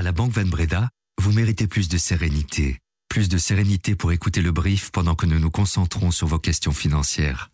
À 0.00 0.02
la 0.02 0.12
Banque 0.12 0.32
Van 0.32 0.46
Breda, 0.46 0.88
vous 1.20 1.30
méritez 1.30 1.66
plus 1.66 1.90
de 1.90 1.98
sérénité. 1.98 2.78
Plus 3.10 3.28
de 3.28 3.36
sérénité 3.36 3.94
pour 3.94 4.12
écouter 4.12 4.40
le 4.40 4.50
brief 4.50 4.90
pendant 4.92 5.14
que 5.14 5.26
nous 5.26 5.38
nous 5.38 5.50
concentrons 5.50 6.10
sur 6.10 6.26
vos 6.26 6.38
questions 6.38 6.72
financières. 6.72 7.50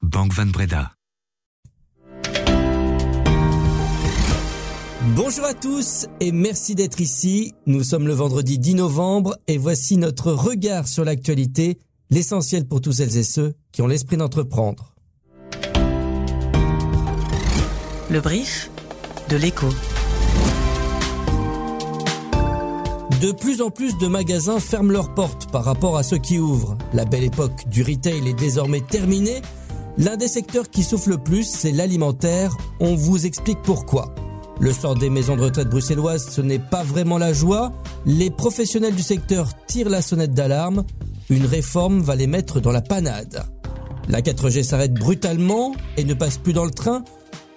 Banque 0.00 0.32
Van 0.32 0.46
Breda. 0.46 0.92
Bonjour 5.14 5.44
à 5.44 5.52
tous 5.52 6.06
et 6.20 6.32
merci 6.32 6.74
d'être 6.74 7.02
ici. 7.02 7.52
Nous 7.66 7.84
sommes 7.84 8.06
le 8.06 8.14
vendredi 8.14 8.58
10 8.58 8.76
novembre 8.76 9.36
et 9.46 9.58
voici 9.58 9.98
notre 9.98 10.32
regard 10.32 10.88
sur 10.88 11.04
l'actualité, 11.04 11.78
l'essentiel 12.08 12.66
pour 12.66 12.80
tous 12.80 12.92
celles 12.92 13.18
et 13.18 13.24
ceux 13.24 13.52
qui 13.72 13.82
ont 13.82 13.86
l'esprit 13.86 14.16
d'entreprendre. 14.16 14.94
Le 18.08 18.20
brief 18.22 18.70
de 19.28 19.36
l'écho. 19.36 19.68
De 23.22 23.30
plus 23.30 23.62
en 23.62 23.70
plus 23.70 23.96
de 23.98 24.08
magasins 24.08 24.58
ferment 24.58 24.90
leurs 24.90 25.14
portes 25.14 25.48
par 25.52 25.64
rapport 25.64 25.96
à 25.96 26.02
ceux 26.02 26.18
qui 26.18 26.40
ouvrent. 26.40 26.76
La 26.92 27.04
belle 27.04 27.22
époque 27.22 27.68
du 27.68 27.84
retail 27.84 28.26
est 28.26 28.34
désormais 28.34 28.80
terminée. 28.80 29.40
L'un 29.96 30.16
des 30.16 30.26
secteurs 30.26 30.68
qui 30.68 30.82
souffle 30.82 31.10
le 31.10 31.18
plus, 31.18 31.44
c'est 31.44 31.70
l'alimentaire. 31.70 32.56
On 32.80 32.96
vous 32.96 33.24
explique 33.24 33.62
pourquoi. 33.62 34.12
Le 34.58 34.72
sort 34.72 34.96
des 34.96 35.08
maisons 35.08 35.36
de 35.36 35.42
retraite 35.42 35.68
bruxelloises, 35.68 36.30
ce 36.30 36.40
n'est 36.40 36.58
pas 36.58 36.82
vraiment 36.82 37.16
la 37.16 37.32
joie. 37.32 37.70
Les 38.06 38.28
professionnels 38.28 38.96
du 38.96 39.02
secteur 39.02 39.50
tirent 39.68 39.88
la 39.88 40.02
sonnette 40.02 40.34
d'alarme. 40.34 40.82
Une 41.30 41.46
réforme 41.46 42.00
va 42.00 42.16
les 42.16 42.26
mettre 42.26 42.58
dans 42.58 42.72
la 42.72 42.82
panade. 42.82 43.44
La 44.08 44.20
4G 44.20 44.64
s'arrête 44.64 44.94
brutalement 44.94 45.76
et 45.96 46.02
ne 46.02 46.14
passe 46.14 46.38
plus 46.38 46.54
dans 46.54 46.64
le 46.64 46.72
train. 46.72 47.04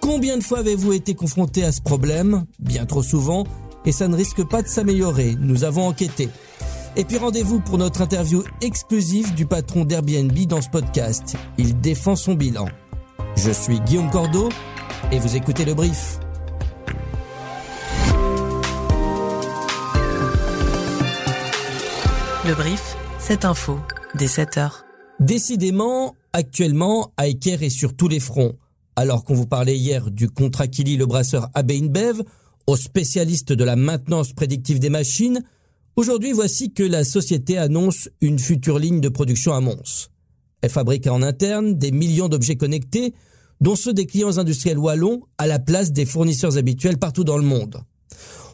Combien 0.00 0.38
de 0.38 0.44
fois 0.44 0.60
avez-vous 0.60 0.92
été 0.92 1.14
confronté 1.14 1.64
à 1.64 1.72
ce 1.72 1.80
problème? 1.80 2.44
Bien 2.60 2.86
trop 2.86 3.02
souvent 3.02 3.42
et 3.86 3.92
ça 3.92 4.08
ne 4.08 4.16
risque 4.16 4.44
pas 4.44 4.62
de 4.62 4.68
s'améliorer. 4.68 5.36
Nous 5.40 5.64
avons 5.64 5.86
enquêté. 5.86 6.28
Et 6.96 7.04
puis 7.04 7.18
rendez-vous 7.18 7.60
pour 7.60 7.78
notre 7.78 8.02
interview 8.02 8.42
exclusive 8.60 9.34
du 9.34 9.46
patron 9.46 9.84
d'Airbnb 9.84 10.36
dans 10.46 10.60
ce 10.60 10.68
podcast. 10.68 11.36
Il 11.56 11.80
défend 11.80 12.16
son 12.16 12.34
bilan. 12.34 12.66
Je 13.36 13.50
suis 13.50 13.80
Guillaume 13.80 14.10
Cordeau 14.10 14.48
et 15.12 15.18
vous 15.18 15.36
écoutez 15.36 15.64
le 15.64 15.74
brief. 15.74 16.18
Le 22.46 22.54
brief, 22.54 22.96
cette 23.18 23.44
info, 23.44 23.78
dès 24.14 24.28
7 24.28 24.56
heures. 24.56 24.84
Décidément, 25.20 26.14
actuellement, 26.32 27.12
Aiker 27.18 27.62
est 27.62 27.70
sur 27.70 27.94
tous 27.94 28.08
les 28.08 28.20
fronts. 28.20 28.54
Alors 28.94 29.24
qu'on 29.24 29.34
vous 29.34 29.46
parlait 29.46 29.76
hier 29.76 30.10
du 30.10 30.30
contrat 30.30 30.68
qui 30.68 30.84
lie 30.84 30.96
le 30.96 31.06
brasseur 31.06 31.50
AB 31.54 31.72
InBev, 31.72 32.22
aux 32.66 32.76
spécialistes 32.76 33.52
de 33.52 33.64
la 33.64 33.76
maintenance 33.76 34.32
prédictive 34.32 34.78
des 34.78 34.90
machines, 34.90 35.42
aujourd'hui 35.94 36.32
voici 36.32 36.72
que 36.72 36.82
la 36.82 37.04
société 37.04 37.58
annonce 37.58 38.08
une 38.20 38.38
future 38.38 38.78
ligne 38.78 39.00
de 39.00 39.08
production 39.08 39.52
à 39.54 39.60
Mons. 39.60 40.08
Elle 40.62 40.70
fabrique 40.70 41.06
en 41.06 41.22
interne 41.22 41.74
des 41.74 41.92
millions 41.92 42.28
d'objets 42.28 42.56
connectés, 42.56 43.14
dont 43.60 43.76
ceux 43.76 43.92
des 43.92 44.06
clients 44.06 44.38
industriels 44.38 44.78
wallons, 44.78 45.22
à 45.38 45.46
la 45.46 45.58
place 45.58 45.92
des 45.92 46.06
fournisseurs 46.06 46.58
habituels 46.58 46.98
partout 46.98 47.24
dans 47.24 47.38
le 47.38 47.44
monde. 47.44 47.82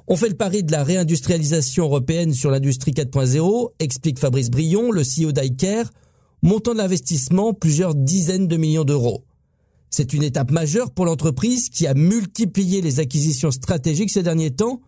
On 0.08 0.16
fait 0.16 0.28
le 0.28 0.34
pari 0.34 0.62
de 0.62 0.72
la 0.72 0.84
réindustrialisation 0.84 1.84
européenne 1.84 2.34
sur 2.34 2.50
l'industrie 2.50 2.92
4.0, 2.92 3.70
explique 3.78 4.19
Fabrice 4.19 4.50
Brion, 4.50 4.91
le 4.91 5.02
CEO 5.02 5.32
d'Iker, 5.32 5.84
montant 6.42 6.72
de 6.72 6.78
l'investissement 6.78 7.54
plusieurs 7.54 7.94
dizaines 7.94 8.48
de 8.48 8.56
millions 8.56 8.84
d'euros. 8.84 9.24
C'est 9.94 10.14
une 10.14 10.22
étape 10.22 10.50
majeure 10.50 10.90
pour 10.90 11.04
l'entreprise 11.04 11.68
qui 11.68 11.86
a 11.86 11.92
multiplié 11.92 12.80
les 12.80 12.98
acquisitions 12.98 13.50
stratégiques 13.50 14.10
ces 14.10 14.22
derniers 14.22 14.50
temps. 14.50 14.80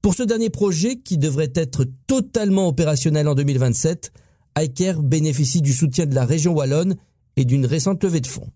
Pour 0.00 0.14
ce 0.14 0.22
dernier 0.22 0.48
projet 0.48 0.96
qui 0.96 1.18
devrait 1.18 1.52
être 1.54 1.84
totalement 2.06 2.66
opérationnel 2.66 3.28
en 3.28 3.34
2027, 3.34 4.12
Iker 4.54 5.02
bénéficie 5.02 5.60
du 5.60 5.74
soutien 5.74 6.06
de 6.06 6.14
la 6.14 6.24
région 6.24 6.54
wallonne 6.54 6.96
et 7.36 7.44
d'une 7.44 7.66
récente 7.66 8.02
levée 8.02 8.22
de 8.22 8.26
fonds. 8.26 8.48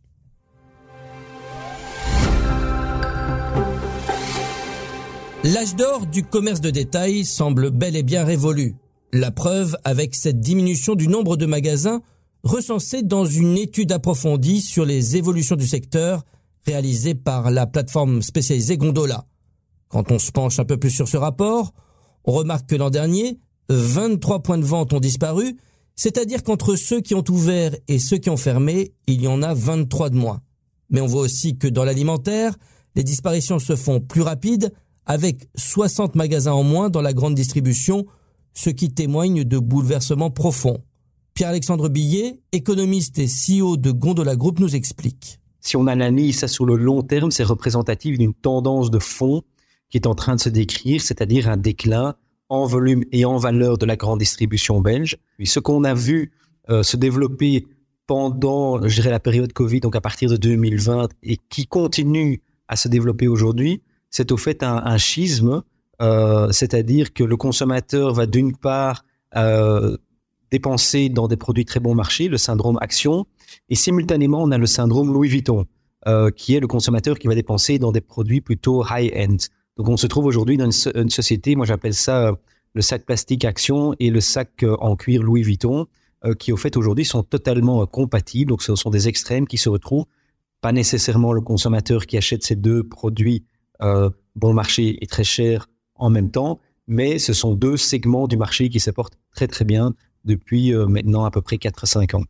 L'âge 5.45 5.77
d'or 5.77 6.07
du 6.07 6.23
commerce 6.23 6.63
de 6.63 6.71
détail 6.71 7.27
semble 7.27 7.71
bel 7.71 7.95
et 7.95 8.03
bien 8.03 8.25
révolu. 8.25 8.75
La 9.13 9.31
preuve 9.31 9.77
avec 9.85 10.15
cette 10.15 10.41
diminution 10.41 10.95
du 10.95 11.09
nombre 11.09 11.37
de 11.37 11.45
magasins 11.45 12.01
recensé 12.43 13.03
dans 13.03 13.25
une 13.25 13.57
étude 13.59 13.93
approfondie 13.93 14.61
sur 14.61 14.85
les 14.85 15.17
évolutions 15.17 15.57
du 15.57 15.67
secteur 15.67 16.25
réalisée 16.67 17.15
par 17.15 17.51
la 17.51 17.67
plateforme 17.67 18.23
spécialisée 18.23 18.77
Gondola. 18.77 19.25
Quand 19.89 20.11
on 20.13 20.19
se 20.19 20.31
penche 20.31 20.59
un 20.59 20.65
peu 20.65 20.77
plus 20.77 20.91
sur 20.91 21.09
ce 21.09 21.17
rapport, 21.17 21.73
on 22.25 22.33
remarque 22.33 22.69
que 22.69 22.77
l'an 22.77 22.91
dernier, 22.91 23.39
23 23.69 24.43
points 24.43 24.59
de 24.59 24.65
vente 24.65 24.93
ont 24.93 25.01
disparu, 25.01 25.57
c'est-à-dire 25.97 26.43
qu'entre 26.43 26.77
ceux 26.77 27.01
qui 27.01 27.15
ont 27.15 27.25
ouvert 27.29 27.75
et 27.89 27.99
ceux 27.99 28.19
qui 28.19 28.31
ont 28.31 28.37
fermé, 28.37 28.95
il 29.07 29.21
y 29.21 29.29
en 29.29 29.43
a 29.43 29.55
23 29.55 30.11
de 30.11 30.17
moins. 30.17 30.41
Mais 30.91 31.01
on 31.01 31.07
voit 31.07 31.23
aussi 31.23 31.57
que 31.57 31.69
dans 31.69 31.85
l'alimentaire, 31.85 32.57
les 32.97 33.05
disparitions 33.05 33.59
se 33.59 33.77
font 33.77 34.01
plus 34.01 34.23
rapides, 34.23 34.73
avec 35.07 35.49
60 35.57 36.15
magasins 36.15 36.53
en 36.53 36.63
moins 36.63 36.91
dans 36.91 37.03
la 37.03 37.13
grande 37.13 37.35
distribution, 37.35 38.07
ce 38.55 38.71
qui 38.71 38.93
témoigne 38.93 39.45
de 39.45 39.59
bouleversements 39.59 40.31
profonds. 40.31 40.79
Pierre-Alexandre 41.41 41.89
Billet, 41.89 42.39
économiste 42.53 43.19
et 43.19 43.25
CEO 43.25 43.79
de 43.79 43.93
Gondola 43.93 44.37
Group, 44.37 44.59
nous 44.59 44.77
explique. 44.77 45.41
Si 45.61 45.75
on 45.75 45.87
analyse 45.87 46.41
ça 46.41 46.49
sur 46.49 46.67
le 46.67 46.77
long 46.77 47.01
terme, 47.01 47.31
c'est 47.31 47.45
représentatif 47.45 48.19
d'une 48.19 48.35
tendance 48.35 48.91
de 48.91 48.99
fond 48.99 49.41
qui 49.89 49.97
est 49.97 50.07
en 50.07 50.15
train 50.15 50.37
de 50.37 50.41
se 50.41 50.51
décrire, 50.51 51.01
c'est-à-dire 51.01 51.49
un 51.49 51.57
déclin 51.57 52.15
en 52.51 52.67
volume 52.67 53.05
et 53.11 53.25
en 53.25 53.39
valeur 53.39 53.79
de 53.79 53.87
la 53.87 53.97
grande 53.97 54.19
distribution 54.19 54.83
belge. 54.83 55.17
Ce 55.43 55.61
qu'on 55.61 55.83
a 55.85 55.95
vu 55.95 56.31
euh, 56.69 56.83
se 56.83 56.99
développer 56.99 57.67
pendant, 58.07 58.87
je 58.87 58.95
dirais, 58.97 59.09
la 59.09 59.19
période 59.19 59.55
Covid, 59.55 59.81
donc 59.81 59.97
à 59.97 60.03
partir 60.03 60.29
de 60.29 60.37
2020, 60.37 61.09
et 61.23 61.39
qui 61.49 61.67
continue 61.67 62.43
à 62.69 62.77
se 62.77 62.89
développer 62.89 63.29
aujourd'hui, 63.29 63.81
c'est 64.11 64.31
au 64.31 64.37
fait 64.37 64.63
un, 64.63 64.99
schisme, 64.99 65.63
euh, 66.03 66.53
c'est-à-dire 66.53 67.15
que 67.15 67.25
le 67.25 67.39
consommateur 67.39 68.13
va 68.13 68.27
d'une 68.27 68.55
part 68.55 69.07
euh, 69.37 69.97
dépenser 70.51 71.09
dans 71.09 71.29
des 71.29 71.37
produits 71.37 71.65
très 71.65 71.81
bon 71.81 71.95
marché, 71.95 72.29
le 72.29 72.39
syndrome 72.39 72.79
action, 72.81 73.27
et 73.69 73.75
simultanément 73.75 74.43
on 74.43 74.51
a 74.51 74.59
le 74.59 74.67
syndrome 74.67 75.13
Louis 75.13 75.29
Vuitton, 75.29 75.67
euh, 76.07 76.31
qui 76.31 76.55
est 76.55 76.61
le 76.61 76.67
consommateur 76.67 77.19
qui 77.19 77.29
va 77.29 77.35
dépenser 77.35 77.79
dans 77.79 77.93
des 77.93 78.01
produits 78.01 78.41
plutôt 78.41 78.85
high-end. 78.85 79.37
Donc 79.77 79.89
on 79.89 79.97
se 79.97 80.07
trouve 80.07 80.27
aujourd'hui 80.27 80.57
dans 80.57 80.71
une, 80.71 81.11
société, 81.11 81.57
moi 81.57 81.67
j'appelle 81.67 81.95
ça 81.95 82.29
euh, 82.29 82.33
le 82.75 82.83
sac 82.83 83.05
plastique 83.05 83.45
action 83.45 83.95
et 83.99 84.11
le 84.11 84.21
sac 84.21 84.63
euh, 84.63 84.77
en 84.81 84.97
cuir 84.97 85.23
Louis 85.23 85.43
Vuitton, 85.43 85.87
qui 86.39 86.53
au 86.53 86.59
fait 86.59 86.77
aujourd'hui 86.77 87.07
sont 87.07 87.23
totalement 87.23 87.87
compatibles. 87.87 88.51
Donc 88.51 88.63
ce 88.63 88.77
sont 88.77 88.91
des 88.91 89.09
extrêmes 89.09 89.47
qui 89.47 89.57
se 89.57 89.71
retrouvent. 89.71 90.05
Pas 90.61 90.71
nécessairement 90.71 91.33
le 91.33 91.41
consommateur 91.41 92.05
qui 92.05 92.19
achète 92.19 92.45
ces 92.45 92.57
deux 92.57 92.83
produits 92.87 93.47
bon 94.37 94.53
marché 94.53 95.03
et 95.03 95.07
très 95.07 95.25
cher 95.25 95.71
en 95.95 96.11
même 96.11 96.31
temps, 96.31 96.61
mais 96.87 97.19
ce 97.19 97.33
sont 97.33 97.55
deux 97.55 97.79
segments 97.79 98.29
du 98.29 98.37
marché 98.37 98.69
qui 98.69 98.81
se 98.81 98.91
portent 98.91 99.17
très 99.35 99.49
très 99.49 99.65
bien 99.65 99.95
depuis 100.25 100.73
euh, 100.73 100.87
maintenant 100.87 101.25
à 101.25 101.31
peu 101.31 101.43
près 101.43 101.57
4-5 101.57 102.17
ans. 102.17 102.25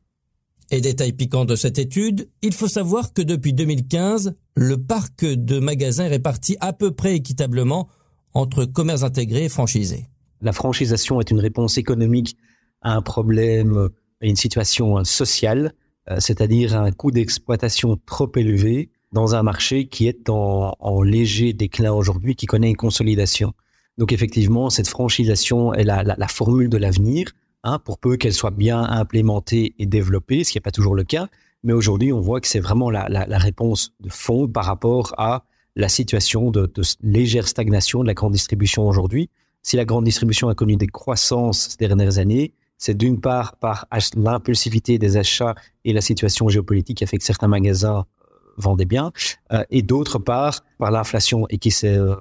Et 0.73 0.81
détail 0.81 1.13
piquant 1.13 1.45
de 1.45 1.57
cette 1.57 1.79
étude, 1.79 2.29
il 2.43 2.55
faut 2.55 2.69
savoir 2.69 3.13
que 3.13 3.23
depuis 3.23 3.53
2015, 3.53 4.37
le 4.55 4.77
parc 4.77 5.25
de 5.25 5.59
magasins 5.59 6.05
est 6.05 6.09
réparti 6.09 6.57
à 6.61 6.73
peu 6.73 6.93
près 6.93 7.17
équitablement 7.17 7.89
entre 8.35 8.65
commerces 8.65 9.03
intégrés 9.03 9.47
et 9.47 9.49
franchisés. 9.49 10.07
La 10.41 10.53
franchisation 10.53 11.21
est 11.21 11.33
une 11.33 11.41
réponse 11.41 11.77
économique 11.77 12.37
à 12.83 12.95
un 12.95 13.03
problème, 13.03 13.89
à 14.23 14.27
une 14.27 14.37
situation 14.37 15.03
sociale, 15.05 15.75
euh, 16.09 16.21
c'est-à-dire 16.21 16.77
un 16.77 16.93
coût 16.93 17.11
d'exploitation 17.11 17.99
trop 18.07 18.31
élevé 18.37 18.91
dans 19.13 19.35
un 19.35 19.43
marché 19.43 19.89
qui 19.89 20.07
est 20.07 20.31
en, 20.31 21.03
léger 21.03 21.53
déclin 21.53 21.93
aujourd'hui, 21.93 22.37
qui 22.37 22.47
connaît 22.47 22.71
une 22.71 22.77
consolidation. 22.77 23.55
Donc 23.99 24.13
effectivement, 24.13 24.71
cette 24.71 24.87
franchisation 24.87 25.75
est 25.75 25.83
la 25.83 26.29
formule 26.29 26.69
de 26.69 26.77
l'avenir. 26.77 27.33
Hein, 27.63 27.79
pour 27.79 27.99
peu 27.99 28.17
qu'elle 28.17 28.33
soit 28.33 28.53
bien 28.53 28.83
implémentée 28.83 29.75
et 29.79 29.85
développée, 29.85 30.45
ce 30.45 30.53
qui 30.53 30.57
n'est 30.57 30.63
pas 30.63 30.71
toujours 30.71 30.95
le 30.95 31.05
cas. 31.05 31.29
Mais 31.63 31.75
aujourd'hui, 31.75 32.11
on 32.11 32.21
voit 32.21 32.41
que 32.41 32.47
c'est 32.49 32.61
vraiment 32.61 32.89
la, 32.89 33.05
réponse 33.37 33.93
de 34.01 34.09
fond 34.09 34.49
par 34.49 34.65
rapport 34.65 35.15
à 35.19 35.45
la 35.77 35.91
situation 35.91 36.51
de, 36.51 36.73
légère 37.03 37.47
stagnation 37.47 38.01
de 38.01 38.07
la 38.07 38.15
grande 38.15 38.33
distribution 38.33 38.89
aujourd'hui. 38.89 39.29
Si 39.63 39.77
la 39.77 39.85
grande 39.85 40.05
distribution 40.05 40.49
a 40.49 40.55
connu 40.55 40.77
des 40.77 40.87
croissances 40.87 41.69
ces 41.69 41.77
dernières 41.77 42.17
années, 42.17 42.55
c'est 42.79 42.97
d'une 42.97 43.21
part 43.21 43.57
par 43.57 43.87
l'impulsivité 44.17 44.99
des 44.99 45.19
achats 45.19 45.55
et 45.85 45.93
la 45.93 46.01
situation 46.01 46.49
géopolitique 46.49 46.97
qui 46.97 47.05
a 47.05 47.07
fait 47.07 47.19
que 47.19 47.25
certains 47.25 47.49
magasins 47.49 47.99
euh, 47.99 48.35
vendaient 48.57 48.87
bien, 48.87 49.13
euh, 49.53 49.63
et 49.69 49.83
d'autre 49.83 50.19
part 50.19 50.65
par 50.79 50.91
l'inflation 50.91 51.47
et 51.51 51.59
qui 51.59 51.71
s'est 51.71 51.99
euh, 51.99 52.17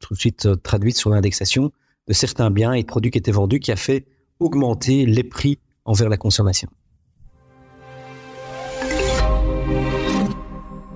tout 0.00 0.14
de 0.14 0.18
suite 0.18 0.60
traduite 0.64 0.96
sur 0.96 1.10
l'indexation 1.10 1.70
de 2.08 2.12
certains 2.12 2.50
biens 2.50 2.72
et 2.72 2.84
produits 2.84 3.10
qui 3.10 3.18
étaient 3.18 3.30
vendus 3.30 3.60
qui 3.60 3.70
a 3.70 3.76
fait 3.76 4.06
augmenter 4.40 5.06
les 5.06 5.24
prix 5.24 5.58
envers 5.84 6.08
la 6.08 6.16
consommation. 6.16 6.68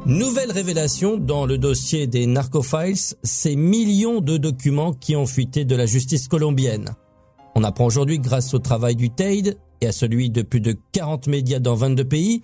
Nouvelle 0.05 0.51
révélation 0.51 1.17
dans 1.17 1.47
le 1.47 1.59
dossier 1.59 2.09
des 2.09 2.27
Narcofiles, 2.27 3.17
ces 3.23 3.55
millions 3.55 4.21
de 4.21 4.37
documents 4.37 4.93
qui 4.93 5.15
ont 5.15 5.27
fuité 5.27 5.65
de 5.65 5.77
la 5.77 5.87
justice 5.87 6.27
colombienne. 6.27 6.97
On 7.55 7.63
apprend 7.63 7.87
aujourd'hui, 7.87 8.19
grâce 8.19 8.53
au 8.53 8.59
travail 8.59 8.97
du 8.97 9.11
TAID 9.11 9.59
et 9.81 9.87
à 9.87 9.93
celui 9.93 10.31
de 10.31 10.43
plus 10.43 10.61
de 10.61 10.77
40 10.93 11.29
médias 11.29 11.61
dans 11.61 11.77
22 11.77 12.05
pays, 12.05 12.43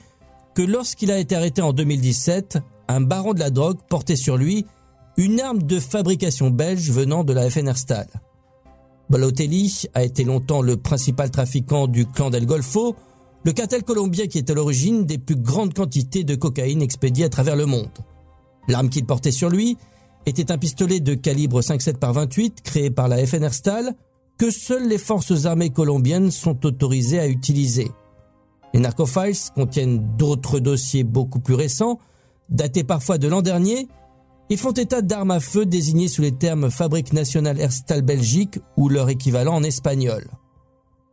que 0.54 0.62
lorsqu'il 0.62 1.10
a 1.10 1.18
été 1.18 1.34
arrêté 1.34 1.60
en 1.60 1.72
2017, 1.72 2.58
un 2.88 3.00
baron 3.00 3.34
de 3.34 3.40
la 3.40 3.50
drogue 3.50 3.78
portait 3.88 4.16
sur 4.16 4.36
lui 4.36 4.64
une 5.16 5.40
arme 5.40 5.62
de 5.62 5.80
fabrication 5.80 6.50
belge 6.50 6.90
venant 6.90 7.24
de 7.24 7.32
la 7.32 7.50
FNR 7.50 7.76
Stal. 7.76 8.06
Balotelli 9.10 9.84
a 9.94 10.04
été 10.04 10.24
longtemps 10.24 10.62
le 10.62 10.76
principal 10.76 11.30
trafiquant 11.30 11.86
du 11.86 12.06
clan 12.06 12.30
del 12.30 12.46
Golfo, 12.46 12.94
le 13.44 13.52
cartel 13.52 13.82
colombien 13.82 14.26
qui 14.26 14.38
est 14.38 14.50
à 14.50 14.54
l'origine 14.54 15.06
des 15.06 15.18
plus 15.18 15.36
grandes 15.36 15.72
quantités 15.72 16.24
de 16.24 16.34
cocaïne 16.34 16.82
expédiées 16.82 17.24
à 17.24 17.28
travers 17.28 17.56
le 17.56 17.66
monde. 17.66 17.88
L'arme 18.68 18.90
qu'il 18.90 19.06
portait 19.06 19.30
sur 19.30 19.48
lui 19.48 19.78
était 20.26 20.52
un 20.52 20.58
pistolet 20.58 21.00
de 21.00 21.14
calibre 21.14 21.60
5,7 21.60 21.96
par 21.96 22.12
28 22.12 22.62
créé 22.62 22.90
par 22.90 23.08
la 23.08 23.24
FNR 23.26 23.52
Stal 23.52 23.94
que 24.36 24.50
seules 24.50 24.88
les 24.88 24.98
forces 24.98 25.46
armées 25.46 25.70
colombiennes 25.70 26.30
sont 26.30 26.64
autorisées 26.66 27.18
à 27.18 27.26
utiliser. 27.26 27.90
Les 28.74 28.80
narcofiles 28.80 29.34
contiennent 29.54 30.16
d'autres 30.16 30.60
dossiers 30.60 31.04
beaucoup 31.04 31.40
plus 31.40 31.54
récents, 31.54 31.98
datés 32.50 32.84
parfois 32.84 33.18
de 33.18 33.26
l'an 33.26 33.42
dernier. 33.42 33.88
Ils 34.50 34.58
font 34.58 34.72
état 34.72 35.02
d'armes 35.02 35.30
à 35.30 35.40
feu 35.40 35.66
désignées 35.66 36.08
sous 36.08 36.22
les 36.22 36.32
termes 36.32 36.70
Fabrique 36.70 37.12
nationale 37.12 37.60
Herstal 37.60 38.00
Belgique 38.00 38.58
ou 38.78 38.88
leur 38.88 39.10
équivalent 39.10 39.54
en 39.54 39.62
espagnol. 39.62 40.26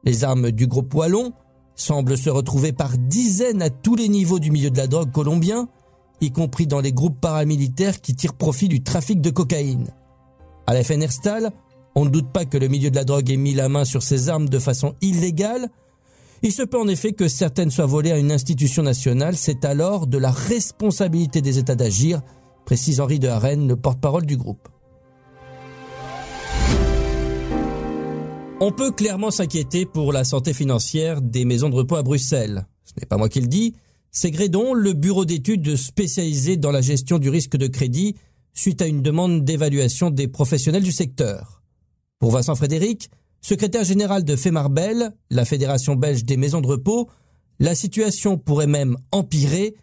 Les 0.06 0.24
armes 0.24 0.52
du 0.52 0.68
groupe 0.68 0.94
Wallon 0.94 1.34
semble 1.76 2.18
se 2.18 2.30
retrouver 2.30 2.72
par 2.72 2.98
dizaines 2.98 3.62
à 3.62 3.70
tous 3.70 3.96
les 3.96 4.08
niveaux 4.08 4.40
du 4.40 4.52
milieu 4.52 4.70
de 4.70 4.78
la 4.78 4.88
drogue 4.88 5.12
colombien, 5.12 5.68
y 6.22 6.32
compris 6.32 6.66
dans 6.66 6.80
les 6.80 6.94
groupes 6.94 7.20
paramilitaires 7.20 8.00
qui 8.00 8.16
tirent 8.16 8.36
profit 8.36 8.70
du 8.70 8.82
trafic 8.82 9.20
de 9.20 9.30
cocaïne. 9.30 9.90
À 10.66 10.74
la 10.74 10.84
FNR 10.84 11.10
on 11.96 12.06
ne 12.06 12.10
doute 12.10 12.32
pas 12.32 12.46
que 12.46 12.58
le 12.58 12.68
milieu 12.68 12.90
de 12.90 12.96
la 12.96 13.04
drogue 13.04 13.30
ait 13.32 13.38
mis 13.38 13.54
la 13.54 13.70
main 13.70 13.86
sur 13.86 14.04
ces 14.04 14.30
armes 14.30 14.50
de 14.50 14.60
façon 14.60 14.96
illégale. 15.02 15.70
Il 16.42 16.52
se 16.52 16.64
peut 16.64 16.80
en 16.80 16.88
effet 16.88 17.14
que 17.14 17.28
certaines 17.28 17.72
soient 17.72 17.86
volées 17.86 18.12
à 18.12 18.18
une 18.18 18.32
institution 18.32 18.84
nationale, 18.84 19.36
c'est 19.36 19.66
alors 19.66 20.08
de 20.08 20.18
la 20.18 20.32
responsabilité 20.32 21.42
des 21.42 21.58
États 21.58 21.76
d'agir, 21.76 22.22
précise 22.66 23.00
Henri 23.00 23.20
de 23.20 23.28
Harenne, 23.28 23.68
le 23.68 23.76
porte-parole 23.76 24.26
du 24.26 24.38
groupe. 24.38 24.68
On 28.62 28.72
peut 28.72 28.92
clairement 28.92 29.32
s'inquiéter 29.32 29.86
pour 29.86 30.12
la 30.12 30.24
santé 30.24 30.54
financière 30.54 31.22
des 31.22 31.46
maisons 31.46 31.70
de 31.70 31.76
repos 31.76 31.96
à 31.96 32.04
Bruxelles. 32.04 32.66
Ce 32.84 32.94
n'est 33.00 33.06
pas 33.06 33.18
moi 33.18 33.30
qui 33.30 33.42
le 33.42 33.48
dis, 33.48 33.76
c'est 34.12 34.32
Grédon, 34.32 34.74
le 34.74 34.94
bureau 34.94 35.26
d'études 35.26 35.76
spécialisé 35.76 36.56
dans 36.56 36.72
la 36.72 36.82
gestion 36.82 37.20
du 37.20 37.30
risque 37.30 37.58
de 37.58 37.68
crédit, 37.68 38.16
suite 38.54 38.82
à 38.82 38.88
une 38.88 39.02
demande 39.02 39.44
d'évaluation 39.44 40.10
des 40.10 40.30
professionnels 40.30 40.84
du 40.84 40.94
secteur. 40.94 41.62
Pour 42.20 42.32
Vincent 42.32 42.56
Frédéric, 42.56 43.10
secrétaire 43.42 43.84
général 43.84 44.24
de 44.24 44.38
Femarbel, 44.38 45.12
la 45.30 45.44
Fédération 45.44 45.96
belge 45.96 46.24
des 46.24 46.38
maisons 46.38 46.62
de 46.62 46.68
repos, 46.68 47.10
la 47.60 47.76
situation 47.76 48.38
pourrait 48.38 48.68
même 48.68 48.98
empirer. 49.12 49.76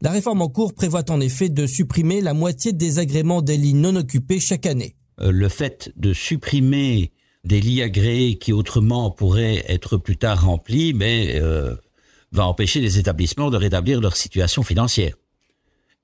La 0.00 0.12
réforme 0.12 0.42
en 0.42 0.48
cours 0.48 0.74
prévoit 0.74 1.10
en 1.10 1.20
effet 1.20 1.48
de 1.48 1.66
supprimer 1.66 2.20
la 2.20 2.32
moitié 2.32 2.72
des 2.72 3.00
agréments 3.00 3.42
des 3.42 3.56
lits 3.56 3.74
non 3.74 3.96
occupés 3.96 4.38
chaque 4.38 4.66
année. 4.66 4.94
Euh, 5.20 5.32
le 5.32 5.48
fait 5.48 5.92
de 5.96 6.12
supprimer 6.12 7.10
des 7.42 7.60
lits 7.60 7.82
agréés 7.82 8.38
qui 8.38 8.52
autrement 8.52 9.10
pourraient 9.10 9.64
être 9.66 9.96
plus 9.96 10.16
tard 10.16 10.44
remplis, 10.44 10.94
mais 10.94 11.40
euh, 11.40 11.74
va 12.30 12.46
empêcher 12.46 12.80
les 12.80 13.00
établissements 13.00 13.50
de 13.50 13.56
rétablir 13.56 14.00
leur 14.00 14.16
situation 14.16 14.62
financière. 14.62 15.16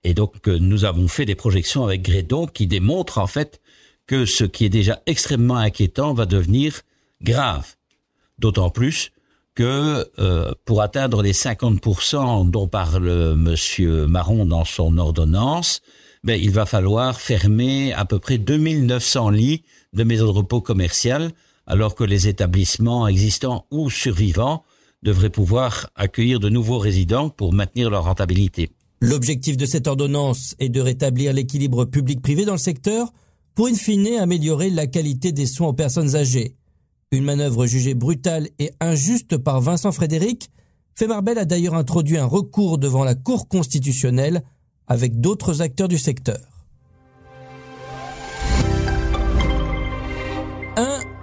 Et 0.02 0.12
donc 0.12 0.49
euh, 0.49 0.58
nous 0.58 0.85
avons 0.85 1.06
fait 1.06 1.25
des 1.25 1.37
projections 1.37 1.85
avec 1.85 2.02
Grédon 2.02 2.46
qui 2.46 2.67
démontrent 2.67 3.19
en 3.19 3.29
fait 3.29 3.61
que 4.08 4.26
ce 4.26 4.43
qui 4.43 4.64
est 4.64 4.70
déjà 4.70 5.02
extrêmement 5.06 5.56
inquiétant 5.56 6.14
va 6.14 6.26
devenir 6.26 6.82
grave. 7.23 7.76
D'autant 8.41 8.70
plus 8.70 9.12
que 9.54 10.10
euh, 10.18 10.52
pour 10.64 10.82
atteindre 10.82 11.22
les 11.22 11.32
50% 11.32 12.50
dont 12.50 12.68
parle 12.68 13.34
Monsieur 13.36 14.06
Marron 14.06 14.46
dans 14.46 14.64
son 14.64 14.98
ordonnance, 14.98 15.80
ben, 16.24 16.40
il 16.40 16.50
va 16.50 16.66
falloir 16.66 17.20
fermer 17.20 17.92
à 17.92 18.04
peu 18.04 18.18
près 18.18 18.38
2900 18.38 19.30
lits 19.30 19.62
de 19.92 20.04
maisons 20.04 20.26
de 20.26 20.30
repos 20.30 20.60
commerciales, 20.60 21.32
alors 21.66 21.94
que 21.94 22.04
les 22.04 22.28
établissements 22.28 23.06
existants 23.06 23.66
ou 23.70 23.90
survivants 23.90 24.64
devraient 25.02 25.30
pouvoir 25.30 25.90
accueillir 25.94 26.40
de 26.40 26.48
nouveaux 26.48 26.78
résidents 26.78 27.28
pour 27.28 27.52
maintenir 27.52 27.90
leur 27.90 28.04
rentabilité. 28.04 28.70
L'objectif 29.00 29.58
de 29.58 29.66
cette 29.66 29.86
ordonnance 29.86 30.54
est 30.58 30.70
de 30.70 30.80
rétablir 30.80 31.34
l'équilibre 31.34 31.84
public-privé 31.84 32.46
dans 32.46 32.52
le 32.52 32.58
secteur 32.58 33.12
pour 33.54 33.66
in 33.66 33.74
fine 33.74 34.16
améliorer 34.18 34.70
la 34.70 34.86
qualité 34.86 35.30
des 35.30 35.46
soins 35.46 35.68
aux 35.68 35.74
personnes 35.74 36.16
âgées. 36.16 36.56
Une 37.14 37.22
manœuvre 37.22 37.64
jugée 37.66 37.94
brutale 37.94 38.49
et 38.58 38.72
injuste 38.81 39.37
par 39.37 39.61
Vincent 39.61 39.93
Frédéric, 39.93 40.50
Femarbel 40.96 41.38
a 41.38 41.44
d'ailleurs 41.44 41.76
introduit 41.76 42.19
un 42.19 42.25
recours 42.25 42.76
devant 42.76 43.05
la 43.05 43.14
Cour 43.14 43.46
constitutionnelle 43.46 44.43
avec 44.88 45.20
d'autres 45.20 45.62
acteurs 45.62 45.87
du 45.87 45.96
secteur. 45.96 46.40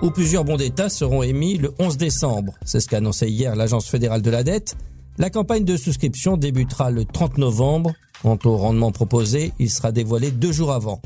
où 0.01 0.09
plusieurs 0.09 0.43
bons 0.43 0.57
d'État 0.57 0.89
seront 0.89 1.21
émis 1.21 1.57
le 1.57 1.75
11 1.77 1.95
décembre. 1.97 2.55
C'est 2.65 2.79
ce 2.79 2.87
qu'a 2.87 2.97
annoncé 2.97 3.29
hier 3.29 3.55
l'Agence 3.55 3.87
fédérale 3.87 4.23
de 4.23 4.31
la 4.31 4.41
dette. 4.43 4.75
La 5.19 5.29
campagne 5.29 5.63
de 5.63 5.77
souscription 5.77 6.37
débutera 6.37 6.89
le 6.89 7.05
30 7.05 7.37
novembre. 7.37 7.93
Quant 8.23 8.39
au 8.45 8.57
rendement 8.57 8.91
proposé, 8.91 9.53
il 9.59 9.69
sera 9.69 9.91
dévoilé 9.91 10.31
deux 10.31 10.51
jours 10.51 10.71
avant. 10.71 11.03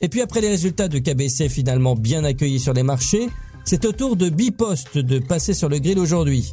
Et 0.00 0.08
puis 0.08 0.20
après 0.20 0.40
les 0.40 0.48
résultats 0.48 0.86
de 0.86 1.00
KBC 1.00 1.48
finalement 1.48 1.96
bien 1.96 2.22
accueillis 2.22 2.60
sur 2.60 2.72
les 2.72 2.84
marchés, 2.84 3.30
c'est 3.64 3.84
au 3.84 3.92
tour 3.92 4.16
de 4.16 4.28
Bipost 4.28 4.98
de 4.98 5.18
passer 5.18 5.54
sur 5.54 5.68
le 5.68 5.78
grill 5.78 5.98
aujourd'hui. 5.98 6.52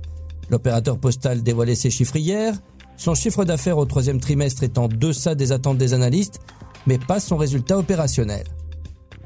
L'opérateur 0.49 0.97
postal 0.99 1.43
dévoilait 1.43 1.75
ses 1.75 1.89
chiffres 1.89 2.15
hier. 2.15 2.53
Son 2.95 3.15
chiffre 3.15 3.45
d'affaires 3.45 3.77
au 3.77 3.85
troisième 3.85 4.19
trimestre 4.19 4.63
est 4.63 4.77
en 4.77 4.87
deçà 4.87 5.35
des 5.35 5.51
attentes 5.51 5.77
des 5.77 5.93
analystes, 5.93 6.39
mais 6.85 6.97
pas 6.97 7.19
son 7.19 7.37
résultat 7.37 7.77
opérationnel. 7.77 8.45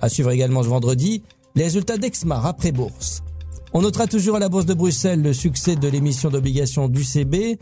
À 0.01 0.10
suivre 0.10 0.31
également 0.31 0.63
ce 0.63 0.69
vendredi, 0.69 1.24
les 1.56 1.63
résultats 1.63 1.98
d'Exmar 1.98 2.45
après 2.45 2.72
bourse. 2.72 3.22
On 3.74 3.81
notera 3.81 4.07
toujours 4.07 4.36
à 4.36 4.39
la 4.39 4.50
Bourse 4.50 4.66
de 4.66 4.74
Bruxelles 4.74 5.22
le 5.22 5.31
succès 5.31 5.75
de 5.75 5.88
l'émission 5.88 6.30
d'obligations 6.30 6.89
du 6.89 7.04
CB. 7.04 7.57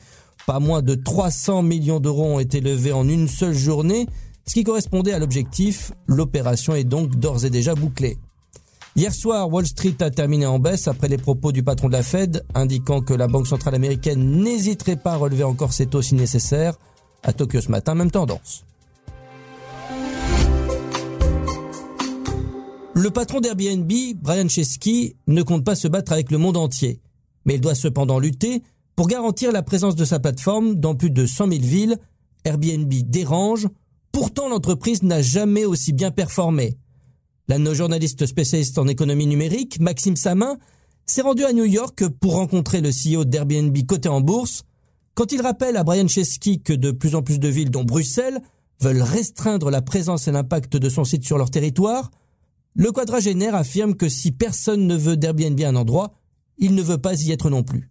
Pas 0.47 0.59
moins 0.59 0.81
de 0.81 0.95
300 0.95 1.61
millions 1.61 1.99
d'euros 1.99 2.25
ont 2.25 2.39
été 2.39 2.61
levés 2.61 2.93
en 2.93 3.07
une 3.07 3.27
seule 3.27 3.53
journée, 3.53 4.07
ce 4.47 4.53
qui 4.53 4.63
correspondait 4.63 5.13
à 5.13 5.19
l'objectif. 5.19 5.91
L'opération 6.07 6.73
est 6.73 6.83
donc 6.83 7.15
d'ores 7.17 7.45
et 7.45 7.51
déjà 7.51 7.75
bouclée. 7.75 8.17
Hier 8.95 9.13
soir, 9.13 9.51
Wall 9.51 9.65
Street 9.65 9.95
a 10.01 10.09
terminé 10.09 10.45
en 10.45 10.59
baisse 10.59 10.87
après 10.87 11.07
les 11.07 11.17
propos 11.17 11.51
du 11.51 11.63
patron 11.63 11.87
de 11.87 11.93
la 11.93 12.03
Fed, 12.03 12.43
indiquant 12.53 13.01
que 13.01 13.13
la 13.13 13.27
Banque 13.27 13.47
centrale 13.47 13.75
américaine 13.75 14.41
n'hésiterait 14.41 14.95
pas 14.95 15.13
à 15.13 15.17
relever 15.17 15.43
encore 15.43 15.73
ses 15.73 15.85
taux 15.85 16.01
si 16.01 16.15
nécessaire. 16.15 16.75
À 17.23 17.31
Tokyo 17.31 17.61
ce 17.61 17.69
matin, 17.69 17.95
même 17.95 18.11
tendance. 18.11 18.65
Le 22.93 23.11
patron 23.11 23.39
d'Airbnb, 23.39 23.91
Brian 24.21 24.49
Chesky, 24.49 25.15
ne 25.27 25.43
compte 25.43 25.63
pas 25.63 25.75
se 25.75 25.87
battre 25.87 26.11
avec 26.11 26.31
le 26.31 26.37
monde 26.37 26.57
entier, 26.57 26.99
mais 27.45 27.55
il 27.55 27.61
doit 27.61 27.75
cependant 27.75 28.19
lutter 28.19 28.63
pour 28.97 29.07
garantir 29.07 29.53
la 29.53 29.63
présence 29.63 29.95
de 29.95 30.03
sa 30.03 30.19
plateforme 30.19 30.75
dans 30.75 30.95
plus 30.95 31.11
de 31.11 31.25
100 31.25 31.51
000 31.51 31.61
villes. 31.61 31.97
Airbnb 32.43 32.91
dérange, 33.05 33.69
pourtant 34.11 34.49
l'entreprise 34.49 35.03
n'a 35.03 35.21
jamais 35.21 35.63
aussi 35.63 35.93
bien 35.93 36.11
performé. 36.11 36.77
L'un 37.49 37.57
de 37.57 37.63
nos 37.63 37.73
journalistes 37.73 38.27
spécialistes 38.27 38.77
en 38.77 38.87
économie 38.87 39.25
numérique, 39.25 39.79
Maxime 39.79 40.15
Samin, 40.15 40.59
s'est 41.07 41.23
rendu 41.23 41.43
à 41.45 41.51
New 41.51 41.65
York 41.65 42.07
pour 42.21 42.35
rencontrer 42.35 42.79
le 42.79 42.91
CEO 42.91 43.25
d'Airbnb 43.25 43.75
coté 43.87 44.07
en 44.07 44.21
bourse. 44.21 44.65
Quand 45.15 45.31
il 45.31 45.41
rappelle 45.41 45.75
à 45.75 45.83
Brian 45.83 46.07
Chesky 46.07 46.61
que 46.61 46.73
de 46.73 46.91
plus 46.91 47.15
en 47.15 47.23
plus 47.23 47.39
de 47.39 47.47
villes, 47.47 47.71
dont 47.71 47.83
Bruxelles, 47.83 48.39
veulent 48.81 49.01
restreindre 49.01 49.71
la 49.71 49.81
présence 49.81 50.27
et 50.27 50.31
l'impact 50.31 50.77
de 50.77 50.89
son 50.89 51.03
site 51.03 51.25
sur 51.25 51.39
leur 51.39 51.49
territoire, 51.49 52.11
le 52.75 52.91
quadragénaire 52.91 53.55
affirme 53.55 53.95
que 53.95 54.09
si 54.09 54.31
personne 54.31 54.85
ne 54.85 54.95
veut 54.95 55.17
d'Airbnb 55.17 55.59
un 55.61 55.75
endroit, 55.75 56.13
il 56.59 56.75
ne 56.75 56.83
veut 56.83 56.99
pas 56.99 57.19
y 57.19 57.31
être 57.31 57.49
non 57.49 57.63
plus. 57.63 57.89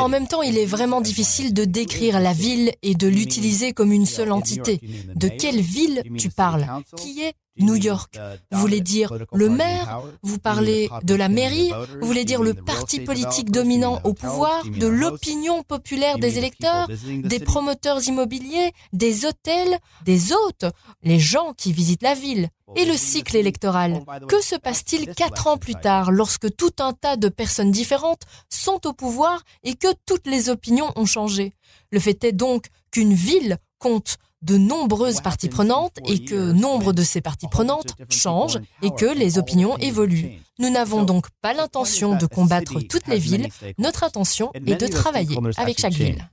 En 0.00 0.08
même 0.08 0.26
temps, 0.26 0.42
il 0.42 0.56
est 0.58 0.66
vraiment 0.66 1.00
difficile 1.00 1.52
de 1.52 1.64
décrire 1.64 2.18
la 2.18 2.32
ville 2.32 2.72
et 2.82 2.94
de 2.94 3.08
l'utiliser 3.08 3.72
comme 3.72 3.92
une 3.92 4.06
seule 4.06 4.32
entité. 4.32 4.80
De 5.14 5.28
quelle 5.28 5.60
ville 5.60 6.02
tu 6.16 6.30
parles? 6.30 6.66
Qui 6.96 7.22
est 7.22 7.34
New 7.58 7.76
York. 7.76 8.18
Vous 8.50 8.60
voulez 8.60 8.80
dire 8.80 9.12
le 9.32 9.48
maire, 9.48 10.02
vous 10.22 10.38
parlez 10.38 10.88
de 11.02 11.14
la 11.14 11.28
mairie, 11.28 11.72
vous 12.00 12.06
voulez 12.06 12.24
dire 12.24 12.42
le 12.42 12.54
parti 12.54 13.00
politique 13.00 13.50
dominant 13.50 14.00
au 14.04 14.12
pouvoir, 14.12 14.64
de 14.64 14.86
l'opinion 14.86 15.62
populaire 15.62 16.18
des 16.18 16.38
électeurs, 16.38 16.88
des 16.88 17.40
promoteurs 17.40 18.06
immobiliers, 18.06 18.72
des 18.92 19.24
hôtels, 19.24 19.78
des 20.04 20.32
hôtes, 20.32 20.66
les 21.02 21.18
gens 21.18 21.52
qui 21.56 21.72
visitent 21.72 22.02
la 22.02 22.14
ville. 22.14 22.48
Et 22.74 22.84
le 22.84 22.96
cycle 22.96 23.36
électoral? 23.36 24.04
Que 24.28 24.42
se 24.42 24.56
passe-t-il 24.56 25.14
quatre 25.14 25.46
ans 25.46 25.56
plus 25.56 25.76
tard 25.76 26.10
lorsque 26.10 26.54
tout 26.56 26.72
un 26.80 26.92
tas 26.92 27.16
de 27.16 27.28
personnes 27.28 27.70
différentes 27.70 28.22
sont 28.50 28.84
au 28.88 28.92
pouvoir 28.92 29.44
et 29.62 29.74
que 29.74 29.86
toutes 30.04 30.26
les 30.26 30.48
opinions 30.48 30.90
ont 30.96 31.06
changé? 31.06 31.52
Le 31.92 32.00
fait 32.00 32.24
est 32.24 32.32
donc 32.32 32.66
qu'une 32.90 33.14
ville 33.14 33.58
compte 33.78 34.16
de 34.42 34.56
nombreuses 34.56 35.20
parties 35.20 35.48
prenantes 35.48 35.98
et 36.06 36.24
que 36.24 36.52
nombre 36.52 36.92
de 36.92 37.02
ces 37.02 37.20
parties 37.20 37.48
prenantes 37.48 37.94
changent 38.10 38.60
et 38.82 38.90
que 38.90 39.06
les 39.06 39.38
opinions 39.38 39.76
évoluent. 39.78 40.40
Nous 40.58 40.70
n'avons 40.70 41.04
donc 41.04 41.26
pas 41.42 41.52
l'intention 41.52 42.16
de 42.16 42.26
combattre 42.26 42.80
toutes 42.80 43.08
les 43.08 43.18
villes, 43.18 43.48
notre 43.78 44.04
intention 44.04 44.52
est 44.54 44.80
de 44.80 44.86
travailler 44.86 45.36
avec 45.56 45.80
chaque 45.80 45.94
ville. 45.94 46.28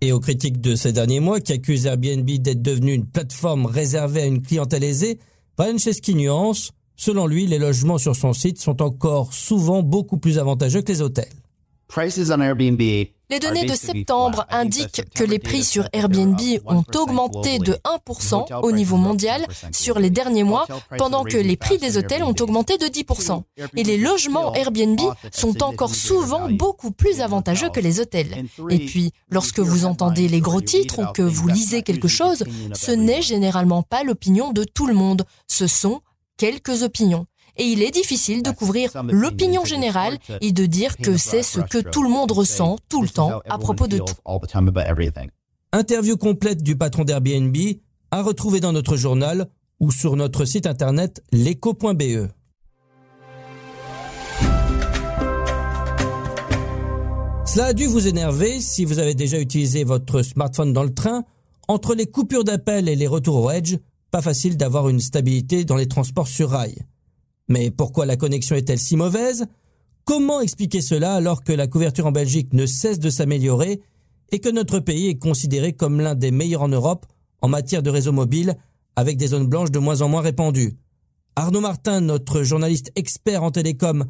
Et 0.00 0.12
aux 0.12 0.20
critiques 0.20 0.60
de 0.60 0.74
ces 0.74 0.92
derniers 0.92 1.20
mois 1.20 1.40
qui 1.40 1.52
accusent 1.52 1.86
Airbnb 1.86 2.28
d'être 2.28 2.62
devenu 2.62 2.92
une 2.92 3.06
plateforme 3.06 3.66
réservée 3.66 4.22
à 4.22 4.26
une 4.26 4.42
clientèle 4.42 4.84
aisée, 4.84 5.18
Brian 5.56 5.78
Chesky 5.78 6.14
nuance, 6.14 6.72
selon 6.96 7.26
lui, 7.26 7.46
les 7.46 7.58
logements 7.58 7.98
sur 7.98 8.16
son 8.16 8.32
site 8.32 8.60
sont 8.60 8.82
encore 8.82 9.32
souvent 9.32 9.82
beaucoup 9.82 10.18
plus 10.18 10.38
avantageux 10.38 10.82
que 10.82 10.92
les 10.92 11.00
hôtels. 11.00 11.32
Les 13.30 13.38
données 13.38 13.66
de 13.66 13.74
septembre 13.74 14.46
indiquent 14.50 15.02
que 15.14 15.22
les 15.22 15.38
prix 15.38 15.62
sur 15.62 15.88
Airbnb 15.92 16.40
ont 16.66 16.84
augmenté 16.96 17.58
de 17.58 17.76
1% 18.08 18.60
au 18.62 18.72
niveau 18.72 18.96
mondial 18.96 19.46
sur 19.72 20.00
les 20.00 20.10
derniers 20.10 20.42
mois, 20.42 20.66
pendant 20.98 21.22
que 21.22 21.36
les 21.36 21.56
prix 21.56 21.78
des 21.78 21.96
hôtels 21.96 22.24
ont 22.24 22.34
augmenté 22.40 22.78
de 22.78 22.86
10%. 22.86 23.42
Et 23.76 23.84
les 23.84 23.96
logements 23.96 24.54
Airbnb 24.54 24.98
sont 25.32 25.62
encore 25.62 25.94
souvent 25.94 26.50
beaucoup 26.50 26.90
plus 26.90 27.20
avantageux 27.20 27.70
que 27.70 27.80
les 27.80 28.00
hôtels. 28.00 28.44
Et 28.70 28.78
puis, 28.78 29.12
lorsque 29.30 29.60
vous 29.60 29.84
entendez 29.84 30.26
les 30.26 30.40
gros 30.40 30.60
titres 30.60 30.98
ou 30.98 31.12
que 31.12 31.22
vous 31.22 31.46
lisez 31.46 31.82
quelque 31.82 32.08
chose, 32.08 32.44
ce 32.74 32.90
n'est 32.90 33.22
généralement 33.22 33.84
pas 33.84 34.02
l'opinion 34.02 34.52
de 34.52 34.64
tout 34.64 34.86
le 34.86 34.94
monde, 34.94 35.24
ce 35.46 35.68
sont 35.68 36.00
quelques 36.36 36.82
opinions 36.82 37.26
et 37.56 37.64
il 37.64 37.82
est 37.82 37.90
difficile 37.90 38.42
de 38.42 38.50
couvrir 38.50 38.90
l'opinion 39.08 39.64
générale 39.64 40.18
et 40.40 40.52
de 40.52 40.66
dire 40.66 40.96
que 40.96 41.16
c'est 41.16 41.42
ce 41.42 41.60
que 41.60 41.78
tout 41.78 42.02
le 42.02 42.08
monde 42.08 42.32
ressent 42.32 42.76
tout 42.88 43.02
le 43.02 43.08
temps 43.08 43.40
à 43.48 43.58
propos 43.58 43.86
de 43.86 43.98
tout. 43.98 44.14
Interview 45.72 46.16
complète 46.16 46.62
du 46.62 46.76
patron 46.76 47.04
d'Airbnb 47.04 47.56
à 48.10 48.22
retrouver 48.22 48.60
dans 48.60 48.72
notre 48.72 48.96
journal 48.96 49.48
ou 49.80 49.90
sur 49.90 50.16
notre 50.16 50.44
site 50.44 50.66
internet 50.66 51.22
leco.be. 51.32 52.28
Cela 57.46 57.66
a 57.66 57.72
dû 57.72 57.86
vous 57.86 58.08
énerver 58.08 58.60
si 58.60 58.84
vous 58.84 58.98
avez 58.98 59.14
déjà 59.14 59.38
utilisé 59.38 59.84
votre 59.84 60.22
smartphone 60.22 60.72
dans 60.72 60.82
le 60.82 60.92
train. 60.92 61.24
Entre 61.68 61.94
les 61.94 62.06
coupures 62.06 62.44
d'appel 62.44 62.88
et 62.88 62.96
les 62.96 63.06
retours 63.06 63.44
au 63.44 63.50
Edge, 63.50 63.76
pas 64.10 64.22
facile 64.22 64.56
d'avoir 64.56 64.88
une 64.88 65.00
stabilité 65.00 65.64
dans 65.64 65.76
les 65.76 65.86
transports 65.86 66.28
sur 66.28 66.50
rail. 66.50 66.74
Mais 67.48 67.70
pourquoi 67.70 68.06
la 68.06 68.16
connexion 68.16 68.56
est-elle 68.56 68.78
si 68.78 68.96
mauvaise? 68.96 69.46
Comment 70.04 70.40
expliquer 70.40 70.80
cela 70.80 71.14
alors 71.14 71.44
que 71.44 71.52
la 71.52 71.66
couverture 71.66 72.06
en 72.06 72.12
Belgique 72.12 72.52
ne 72.52 72.66
cesse 72.66 72.98
de 72.98 73.10
s'améliorer 73.10 73.80
et 74.32 74.38
que 74.38 74.48
notre 74.48 74.80
pays 74.80 75.08
est 75.08 75.18
considéré 75.18 75.72
comme 75.72 76.00
l'un 76.00 76.14
des 76.14 76.30
meilleurs 76.30 76.62
en 76.62 76.68
Europe 76.68 77.06
en 77.40 77.48
matière 77.48 77.82
de 77.82 77.90
réseau 77.90 78.12
mobile 78.12 78.56
avec 78.96 79.16
des 79.16 79.28
zones 79.28 79.46
blanches 79.46 79.70
de 79.70 79.78
moins 79.78 80.02
en 80.02 80.08
moins 80.08 80.22
répandues? 80.22 80.76
Arnaud 81.36 81.60
Martin, 81.60 82.00
notre 82.00 82.42
journaliste 82.42 82.92
expert 82.96 83.42
en 83.42 83.50
télécom, 83.50 84.04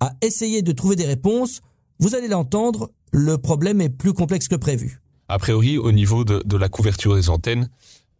a 0.00 0.12
essayé 0.22 0.62
de 0.62 0.72
trouver 0.72 0.96
des 0.96 1.04
réponses. 1.04 1.60
Vous 1.98 2.14
allez 2.14 2.28
l'entendre, 2.28 2.90
le 3.12 3.36
problème 3.38 3.80
est 3.80 3.90
plus 3.90 4.14
complexe 4.14 4.48
que 4.48 4.56
prévu. 4.56 5.00
A 5.28 5.38
priori, 5.38 5.78
au 5.78 5.92
niveau 5.92 6.24
de, 6.24 6.56
la 6.56 6.68
couverture 6.68 7.14
des 7.14 7.28
antennes, 7.28 7.68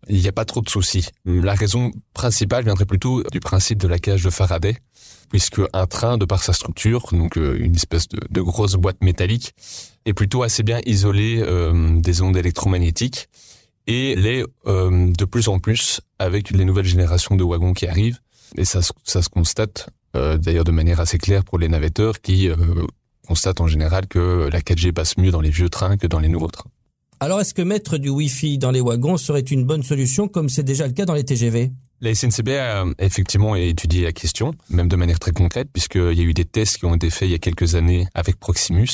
il 0.09 0.21
n'y 0.21 0.29
a 0.29 0.33
pas 0.33 0.45
trop 0.45 0.61
de 0.61 0.69
soucis. 0.69 1.09
La 1.25 1.55
raison 1.55 1.91
principale 2.15 2.65
viendrait 2.65 2.87
plutôt 2.87 3.23
du 3.31 3.41
principe 3.41 3.79
de 3.79 3.89
la 3.89 3.99
cage 3.99 4.23
de 4.23 4.31
Faraday, 4.31 4.77
puisque 5.29 5.61
un 5.73 5.87
train, 5.87 6.19
de 6.19 6.25
par 6.25 6.43
sa 6.43 6.53
structure, 6.53 7.07
donc 7.13 7.37
euh, 7.37 7.57
une 7.59 7.75
espèce 7.75 8.09
de, 8.09 8.41
grosse 8.41 8.75
boîte 8.75 9.03
métallique, 9.03 9.55
est 10.07 10.15
plutôt 10.15 10.43
assez 10.43 10.63
bien 10.63 10.81
isolé 10.87 11.41
euh, 11.41 12.01
des 12.01 12.23
ondes 12.23 12.37
électromagnétiques 12.37 13.29
et 13.87 14.15
l'est 14.17 14.45
euh, 14.67 15.13
de 15.13 15.25
plus 15.25 15.49
en 15.49 15.59
plus 15.59 16.01
avec 16.19 16.51
les 16.51 16.65
nouvelles 16.65 16.87
générations 16.87 17.37
de 17.37 17.45
wagons 17.45 17.73
qui 17.73 17.87
arrivent. 17.87 18.19
Et 18.57 18.65
ça, 18.65 18.81
ça 19.05 19.23
se 19.23 19.29
constate 19.29 19.89
d'ailleurs 20.13 20.65
de 20.65 20.73
manière 20.73 20.99
assez 20.99 21.19
claire 21.19 21.45
pour 21.45 21.57
les 21.57 21.69
navetteurs 21.69 22.21
qui 22.21 22.49
constatent 23.29 23.61
en 23.61 23.69
général 23.69 24.09
que 24.09 24.49
la 24.53 24.61
4G 24.61 24.91
passe 24.93 25.17
mieux 25.19 25.31
dans 25.31 25.41
les 25.41 25.51
vieux 25.51 25.69
trains 25.69 25.97
que 25.97 26.09
dans 26.09 26.19
les 26.19 26.27
nouveaux 26.27 26.49
trains. 26.49 26.70
Alors 27.23 27.39
est-ce 27.43 27.53
que 27.53 27.61
mettre 27.61 27.99
du 27.99 28.09
Wi-Fi 28.09 28.57
dans 28.57 28.71
les 28.71 28.81
wagons 28.81 29.19
serait 29.19 29.41
une 29.41 29.65
bonne 29.65 29.83
solution 29.83 30.27
comme 30.27 30.49
c'est 30.49 30.63
déjà 30.63 30.87
le 30.87 30.95
cas 30.95 31.05
dans 31.05 31.13
les 31.13 31.25
TGV 31.25 31.71
la 32.03 32.15
SNCB 32.15 32.49
a 32.49 32.87
effectivement 32.99 33.55
étudié 33.57 34.05
la 34.05 34.13
question, 34.13 34.55
même 34.71 34.89
de 34.89 34.97
manière 34.97 35.19
très 35.19 35.33
concrète, 35.33 35.69
puisqu'il 35.71 36.15
y 36.15 36.21
a 36.21 36.25
eu 36.25 36.33
des 36.33 36.47
tests 36.47 36.79
qui 36.79 36.87
ont 36.87 36.95
été 36.95 37.11
faits 37.11 37.29
il 37.29 37.33
y 37.33 37.35
a 37.35 37.39
quelques 37.39 37.75
années 37.75 38.07
avec 38.15 38.41
Proximus. 38.41 38.89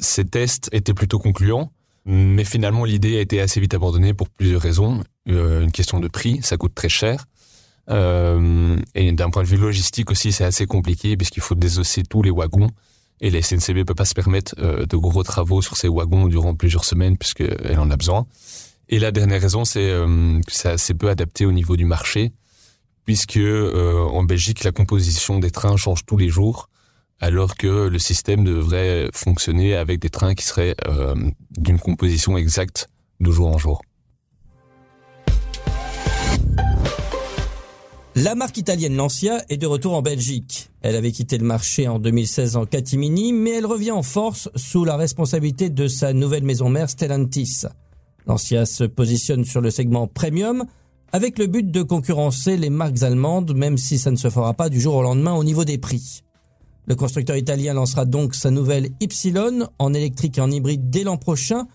Ces 0.00 0.24
tests 0.24 0.68
étaient 0.72 0.92
plutôt 0.92 1.20
concluants, 1.20 1.70
mais 2.06 2.42
finalement 2.42 2.84
l'idée 2.84 3.18
a 3.18 3.20
été 3.20 3.40
assez 3.40 3.60
vite 3.60 3.74
abandonnée 3.74 4.14
pour 4.14 4.28
plusieurs 4.28 4.60
raisons. 4.60 5.04
Euh, 5.28 5.62
une 5.62 5.70
question 5.70 6.00
de 6.00 6.08
prix, 6.08 6.40
ça 6.42 6.56
coûte 6.56 6.74
très 6.74 6.88
cher. 6.88 7.26
Euh, 7.88 8.76
et 8.96 9.12
d'un 9.12 9.30
point 9.30 9.44
de 9.44 9.48
vue 9.48 9.56
logistique 9.56 10.10
aussi, 10.10 10.32
c'est 10.32 10.44
assez 10.44 10.66
compliqué 10.66 11.16
puisqu'il 11.16 11.42
faut 11.42 11.54
désosser 11.54 12.02
tous 12.02 12.22
les 12.22 12.32
wagons 12.32 12.70
et 13.20 13.30
la 13.30 13.42
SNCB 13.42 13.84
peut 13.84 13.94
pas 13.94 14.04
se 14.04 14.14
permettre 14.14 14.54
euh, 14.58 14.86
de 14.86 14.96
gros 14.96 15.22
travaux 15.22 15.62
sur 15.62 15.76
ces 15.76 15.88
wagons 15.88 16.26
durant 16.26 16.54
plusieurs 16.54 16.84
semaines 16.84 17.16
puisqu'elle 17.16 17.78
en 17.78 17.90
a 17.90 17.96
besoin. 17.96 18.26
Et 18.88 18.98
la 18.98 19.12
dernière 19.12 19.40
raison, 19.40 19.64
c'est 19.64 19.90
euh, 19.90 20.40
que 20.46 20.52
c'est 20.52 20.70
assez 20.70 20.94
peu 20.94 21.08
adapté 21.10 21.46
au 21.46 21.52
niveau 21.52 21.76
du 21.76 21.84
marché 21.84 22.32
puisque 23.04 23.36
euh, 23.36 23.98
en 23.98 24.22
Belgique, 24.24 24.64
la 24.64 24.72
composition 24.72 25.38
des 25.38 25.50
trains 25.50 25.76
change 25.76 26.04
tous 26.06 26.16
les 26.16 26.28
jours 26.28 26.68
alors 27.20 27.56
que 27.56 27.88
le 27.88 27.98
système 27.98 28.44
devrait 28.44 29.10
fonctionner 29.12 29.74
avec 29.74 30.00
des 30.00 30.08
trains 30.08 30.34
qui 30.34 30.46
seraient 30.46 30.74
d'une 31.50 31.78
composition 31.78 32.38
exacte 32.38 32.88
de 33.20 33.30
jour 33.30 33.48
en 33.48 33.58
jour. 33.58 33.82
La 38.22 38.34
marque 38.34 38.58
italienne 38.58 38.96
Lancia 38.96 39.42
est 39.48 39.56
de 39.56 39.66
retour 39.66 39.94
en 39.94 40.02
Belgique. 40.02 40.68
Elle 40.82 40.94
avait 40.94 41.10
quitté 41.10 41.38
le 41.38 41.46
marché 41.46 41.88
en 41.88 41.98
2016 41.98 42.56
en 42.56 42.66
catimini, 42.66 43.32
mais 43.32 43.52
elle 43.52 43.64
revient 43.64 43.92
en 43.92 44.02
force 44.02 44.50
sous 44.56 44.84
la 44.84 44.96
responsabilité 44.96 45.70
de 45.70 45.88
sa 45.88 46.12
nouvelle 46.12 46.44
maison 46.44 46.68
mère 46.68 46.90
Stellantis. 46.90 47.62
Lancia 48.26 48.66
se 48.66 48.84
positionne 48.84 49.46
sur 49.46 49.62
le 49.62 49.70
segment 49.70 50.06
premium 50.06 50.66
avec 51.12 51.38
le 51.38 51.46
but 51.46 51.70
de 51.70 51.80
concurrencer 51.82 52.58
les 52.58 52.68
marques 52.68 53.02
allemandes, 53.02 53.54
même 53.54 53.78
si 53.78 53.98
ça 53.98 54.10
ne 54.10 54.16
se 54.16 54.28
fera 54.28 54.52
pas 54.52 54.68
du 54.68 54.82
jour 54.82 54.96
au 54.96 55.02
lendemain 55.02 55.32
au 55.32 55.42
niveau 55.42 55.64
des 55.64 55.78
prix. 55.78 56.22
Le 56.84 56.96
constructeur 56.96 57.38
italien 57.38 57.72
lancera 57.72 58.04
donc 58.04 58.34
sa 58.34 58.50
nouvelle 58.50 58.90
Y 59.00 59.34
en 59.78 59.94
électrique 59.94 60.36
et 60.36 60.42
en 60.42 60.50
hybride 60.50 60.90
dès 60.90 61.04
l'an 61.04 61.16
prochain. 61.16 61.68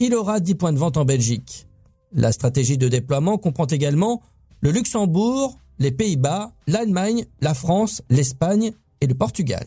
Il 0.00 0.14
aura 0.14 0.40
10 0.40 0.54
points 0.54 0.72
de 0.72 0.78
vente 0.78 0.96
en 0.96 1.04
Belgique. 1.04 1.66
La 2.10 2.32
stratégie 2.32 2.78
de 2.78 2.88
déploiement 2.88 3.36
comprend 3.36 3.66
également 3.66 4.22
le 4.62 4.70
Luxembourg, 4.70 5.58
les 5.78 5.90
Pays-Bas, 5.90 6.52
l'Allemagne, 6.66 7.24
la 7.40 7.54
France, 7.54 8.02
l'Espagne 8.10 8.72
et 9.00 9.06
le 9.06 9.14
Portugal. 9.14 9.66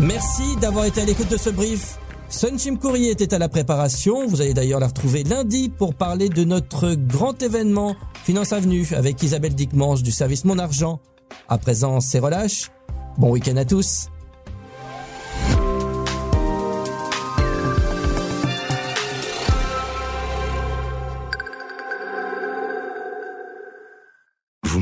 Merci 0.00 0.56
d'avoir 0.60 0.84
été 0.84 1.00
à 1.00 1.04
l'écoute 1.04 1.30
de 1.30 1.36
ce 1.36 1.50
brief. 1.50 1.98
Sunchim 2.28 2.76
Courrier 2.76 3.10
était 3.10 3.34
à 3.34 3.38
la 3.38 3.48
préparation. 3.48 4.26
Vous 4.26 4.40
allez 4.40 4.54
d'ailleurs 4.54 4.80
la 4.80 4.88
retrouver 4.88 5.24
lundi 5.24 5.70
pour 5.70 5.94
parler 5.94 6.28
de 6.28 6.44
notre 6.44 6.94
grand 6.94 7.42
événement 7.42 7.96
Finance 8.24 8.52
Avenue 8.52 8.86
avec 8.94 9.22
Isabelle 9.22 9.54
Dickmans 9.54 9.96
du 9.96 10.12
service 10.12 10.44
Mon 10.44 10.58
Argent. 10.58 11.00
À 11.48 11.58
présent, 11.58 12.00
c'est 12.00 12.18
relâche. 12.18 12.70
Bon 13.16 13.30
week-end 13.30 13.56
à 13.56 13.64
tous. 13.64 14.08